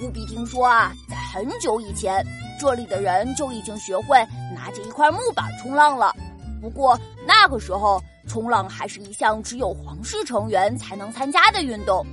[0.00, 2.24] 乌比听说啊，在很久以前，
[2.58, 4.16] 这里的人就已经学会
[4.54, 6.14] 拿着一块木板冲浪了。
[6.60, 12.06] 不过那个时候，冲浪还是一项只有皇室成员才能参加的运动，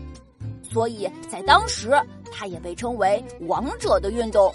[0.64, 1.92] 所以在当时，
[2.32, 4.52] 它也被称为“王者的运动”。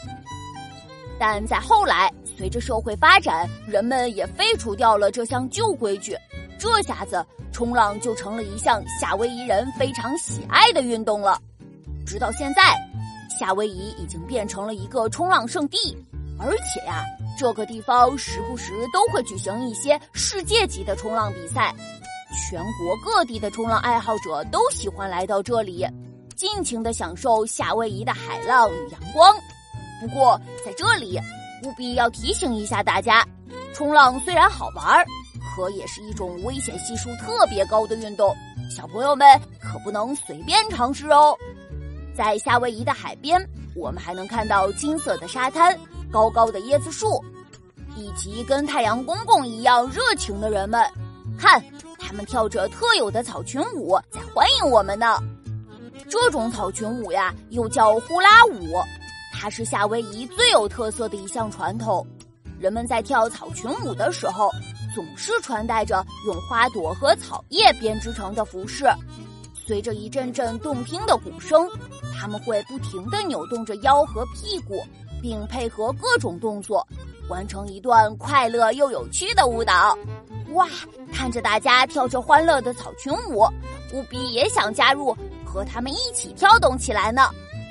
[1.18, 6.16] 但在后来，随着社会发展，人们也废除掉了这项旧规矩，
[6.58, 11.38] 这下子冲浪就成了一项夏威夷人非常喜爱的运动了。
[12.06, 12.74] 直到现在，
[13.40, 15.96] 夏威夷已经变成了一个冲浪圣地，
[16.38, 17.06] 而且呀，
[17.38, 21.74] 这个地方时不时都会举行一些世界级的冲浪比赛，
[22.50, 25.86] 全国各地的冲浪爱好者都喜欢来到这里，
[26.36, 29.34] 尽情的享受夏威夷的海浪与阳光。
[30.02, 31.18] 不过，在这里
[31.64, 33.26] 务必要提醒一下大家，
[33.72, 35.02] 冲浪虽然好玩，
[35.56, 38.36] 可也是一种危险系数特别高的运动，
[38.70, 39.26] 小朋友们
[39.58, 41.34] 可不能随便尝试哦。
[42.14, 43.40] 在夏威夷的海边，
[43.74, 45.78] 我们还能看到金色的沙滩、
[46.10, 47.22] 高高的椰子树，
[47.96, 50.84] 以及跟太阳公公一样热情的人们。
[51.38, 51.62] 看，
[51.98, 55.18] 他们跳着特有的草裙舞，在欢迎我们呢。
[56.08, 58.76] 这种草裙舞呀，又叫呼啦舞。
[59.32, 62.06] 它是夏威夷最有特色的一项传统，
[62.58, 64.50] 人们在跳草裙舞的时候，
[64.94, 68.84] 总是穿戴着用花朵和草叶编织成的服饰。
[69.70, 71.64] 随着一阵阵动听的鼓声，
[72.18, 74.84] 他们会不停地扭动着腰和屁股，
[75.22, 76.84] 并配合各种动作，
[77.28, 79.96] 完成一段快乐又有趣的舞蹈。
[80.54, 80.66] 哇，
[81.12, 83.46] 看着大家跳着欢乐的草裙舞，
[83.94, 85.16] 乌比也想加入，
[85.46, 87.30] 和他们一起跳动起来呢，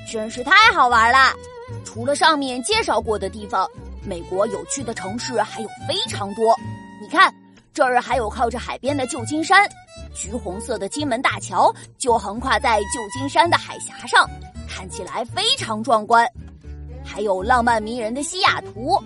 [0.09, 1.35] 真是太好玩了！
[1.83, 3.69] 除了上面介绍过的地方，
[4.05, 6.55] 美国有趣的城市还有非常多。
[7.01, 7.29] 你看，
[7.73, 9.67] 这儿还有靠着海边的旧金山，
[10.13, 14.29] 橘红色的金门大桥就横跨在旧金山的海峡上，
[14.67, 16.27] 看起来非常壮观。
[17.05, 19.01] 还有浪漫迷人的西雅图，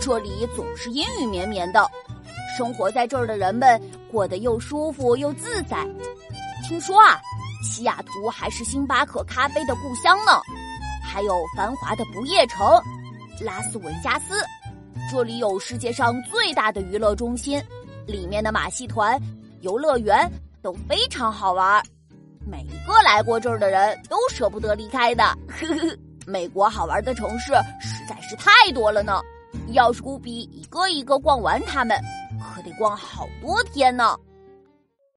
[0.00, 1.88] 这里总是阴雨绵绵的，
[2.56, 3.80] 生活在这儿的人们
[4.10, 5.86] 过得又舒服又自在。
[6.68, 7.18] 听说啊，
[7.62, 10.40] 西雅图还是星巴克咖啡的故乡呢。
[11.02, 12.68] 还有繁华的不夜城，
[13.40, 14.44] 拉斯维加斯，
[15.10, 17.60] 这里有世界上最大的娱乐中心，
[18.08, 19.20] 里面的马戏团、
[19.60, 20.28] 游乐园
[20.62, 21.82] 都非常好玩，
[22.50, 25.22] 每一个来过这儿的人都舍不得离开的。
[25.46, 29.20] 呵呵，美国好玩的城市实在是太多了呢，
[29.72, 32.00] 要是古比一个一个逛完它们，
[32.54, 34.16] 可得逛好多天呢。